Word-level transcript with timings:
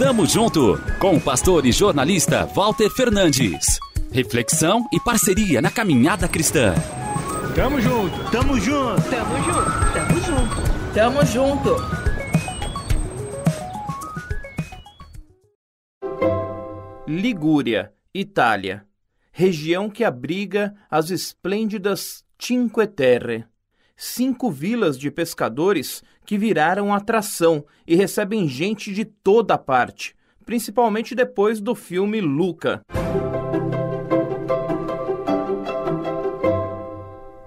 Tamo 0.00 0.24
junto 0.24 0.80
com 0.98 1.16
o 1.16 1.20
pastor 1.20 1.66
e 1.66 1.72
jornalista 1.72 2.46
Walter 2.46 2.88
Fernandes. 2.88 3.78
Reflexão 4.10 4.88
e 4.90 4.98
parceria 4.98 5.60
na 5.60 5.70
caminhada 5.70 6.26
cristã. 6.26 6.72
Tamo 7.54 7.78
junto, 7.82 8.30
tamo 8.30 8.58
junto, 8.58 9.02
tamo 9.10 9.36
junto, 9.42 9.92
tamo 9.92 10.20
junto, 10.24 10.94
tamo 10.94 11.26
junto. 11.26 11.76
Ligúria, 17.06 17.92
Itália. 18.14 18.86
Região 19.30 19.90
que 19.90 20.02
abriga 20.02 20.74
as 20.90 21.10
esplêndidas 21.10 22.24
Cinque 22.38 22.86
Terre 22.86 23.44
cinco 24.02 24.50
vilas 24.50 24.98
de 24.98 25.10
pescadores 25.10 26.02
que 26.24 26.38
viraram 26.38 26.94
atração 26.94 27.62
e 27.86 27.94
recebem 27.94 28.48
gente 28.48 28.94
de 28.94 29.04
toda 29.04 29.58
parte, 29.58 30.16
principalmente 30.42 31.14
depois 31.14 31.60
do 31.60 31.74
filme 31.74 32.18
Luca. 32.18 32.80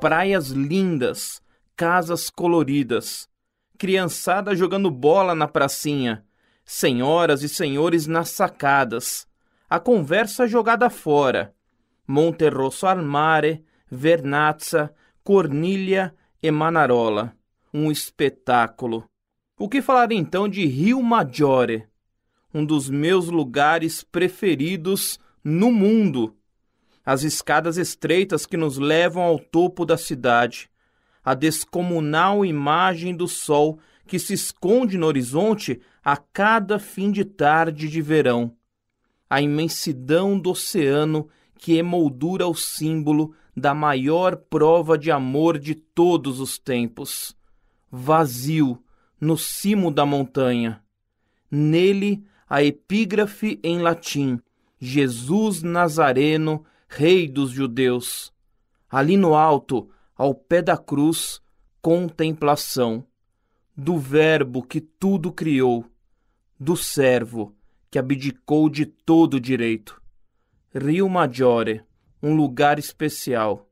Praias 0.00 0.50
lindas, 0.50 1.42
casas 1.74 2.30
coloridas, 2.30 3.28
criançada 3.76 4.54
jogando 4.54 4.88
bola 4.88 5.34
na 5.34 5.48
pracinha, 5.48 6.24
senhoras 6.64 7.42
e 7.42 7.48
senhores 7.48 8.06
nas 8.06 8.28
sacadas, 8.28 9.26
a 9.68 9.80
conversa 9.80 10.46
jogada 10.46 10.88
fora, 10.88 11.52
Monterosso 12.06 12.86
al 12.86 13.02
Mare, 13.02 13.64
Vernazza, 13.90 14.94
Corniglia 15.24 16.14
e 16.46 16.50
Manarola. 16.52 17.34
Um 17.74 17.90
espetáculo. 17.90 19.04
O 19.58 19.68
que 19.68 19.82
falar 19.82 20.12
então 20.12 20.48
de 20.48 20.64
Rio 20.64 21.02
Maggiore, 21.02 21.88
um 22.54 22.64
dos 22.64 22.88
meus 22.88 23.26
lugares 23.26 24.04
preferidos 24.04 25.18
no 25.42 25.72
mundo? 25.72 26.36
As 27.04 27.24
escadas 27.24 27.76
estreitas 27.76 28.46
que 28.46 28.56
nos 28.56 28.78
levam 28.78 29.24
ao 29.24 29.40
topo 29.40 29.84
da 29.84 29.98
cidade, 29.98 30.70
a 31.24 31.34
descomunal 31.34 32.44
imagem 32.44 33.16
do 33.16 33.26
sol 33.26 33.80
que 34.06 34.18
se 34.18 34.34
esconde 34.34 34.96
no 34.96 35.06
horizonte 35.06 35.80
a 36.04 36.16
cada 36.16 36.78
fim 36.78 37.10
de 37.10 37.24
tarde 37.24 37.88
de 37.88 38.00
verão, 38.00 38.52
a 39.28 39.42
imensidão 39.42 40.38
do 40.38 40.50
oceano 40.50 41.28
que 41.58 41.76
emoldura 41.76 42.46
o 42.46 42.54
símbolo 42.54 43.34
da 43.56 43.72
maior 43.74 44.36
prova 44.36 44.98
de 44.98 45.10
amor 45.10 45.58
de 45.58 45.74
todos 45.74 46.40
os 46.40 46.58
tempos. 46.58 47.34
Vazio, 47.90 48.82
no 49.18 49.38
cimo 49.38 49.90
da 49.90 50.04
montanha. 50.04 50.82
Nele, 51.50 52.22
a 52.48 52.62
epígrafe 52.62 53.58
em 53.62 53.80
latim: 53.80 54.38
Jesus 54.78 55.62
Nazareno, 55.62 56.64
Rei 56.86 57.26
dos 57.26 57.50
Judeus. 57.50 58.32
Ali 58.90 59.16
no 59.16 59.34
alto, 59.34 59.88
ao 60.14 60.34
pé 60.34 60.60
da 60.60 60.76
cruz, 60.76 61.40
contemplação 61.80 63.04
do 63.76 63.98
Verbo 63.98 64.62
que 64.62 64.80
tudo 64.80 65.32
criou, 65.32 65.84
do 66.58 66.76
servo 66.76 67.54
que 67.90 67.98
abdicou 67.98 68.68
de 68.68 68.86
todo 68.86 69.40
direito. 69.40 70.00
Rio 70.74 71.08
Maggiore, 71.08 71.82
um 72.22 72.34
lugar 72.34 72.78
especial, 72.78 73.68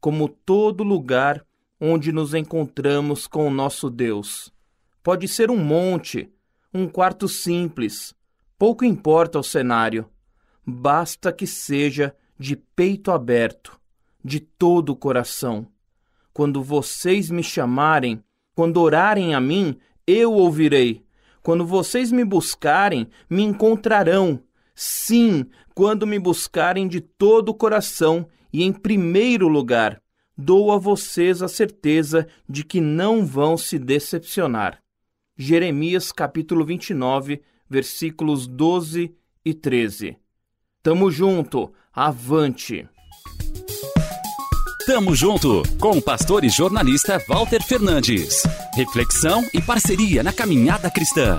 como 0.00 0.28
todo 0.28 0.84
lugar 0.84 1.44
onde 1.80 2.12
nos 2.12 2.34
encontramos 2.34 3.26
com 3.26 3.46
o 3.46 3.50
nosso 3.50 3.88
Deus. 3.88 4.52
Pode 5.02 5.26
ser 5.26 5.50
um 5.50 5.56
monte, 5.56 6.30
um 6.72 6.86
quarto 6.86 7.26
simples, 7.26 8.14
pouco 8.58 8.84
importa 8.84 9.38
o 9.38 9.42
cenário, 9.42 10.08
basta 10.64 11.32
que 11.32 11.46
seja 11.46 12.14
de 12.38 12.56
peito 12.56 13.10
aberto, 13.10 13.78
de 14.24 14.40
todo 14.40 14.90
o 14.90 14.96
coração. 14.96 15.66
Quando 16.32 16.62
vocês 16.62 17.30
me 17.30 17.42
chamarem, 17.42 18.22
quando 18.54 18.80
orarem 18.80 19.34
a 19.34 19.40
mim, 19.40 19.78
eu 20.06 20.32
ouvirei. 20.32 21.04
Quando 21.42 21.64
vocês 21.66 22.12
me 22.12 22.24
buscarem, 22.24 23.08
me 23.28 23.42
encontrarão. 23.42 24.42
Sim, 24.82 25.44
quando 25.74 26.06
me 26.06 26.18
buscarem 26.18 26.88
de 26.88 27.02
todo 27.02 27.50
o 27.50 27.54
coração 27.54 28.26
e 28.50 28.64
em 28.64 28.72
primeiro 28.72 29.46
lugar, 29.46 30.00
dou 30.34 30.72
a 30.72 30.78
vocês 30.78 31.42
a 31.42 31.48
certeza 31.48 32.26
de 32.48 32.64
que 32.64 32.80
não 32.80 33.26
vão 33.26 33.58
se 33.58 33.78
decepcionar. 33.78 34.82
Jeremias 35.36 36.12
capítulo 36.12 36.64
29, 36.64 37.42
versículos 37.68 38.46
12 38.46 39.14
e 39.44 39.52
13. 39.52 40.16
Tamo 40.82 41.10
junto, 41.10 41.70
avante! 41.92 42.88
Tamo 44.86 45.14
junto 45.14 45.62
com 45.78 45.98
o 45.98 46.02
pastor 46.02 46.42
e 46.42 46.48
jornalista 46.48 47.22
Walter 47.28 47.62
Fernandes. 47.62 48.44
Reflexão 48.74 49.46
e 49.52 49.60
parceria 49.60 50.22
na 50.22 50.32
caminhada 50.32 50.90
cristã. 50.90 51.38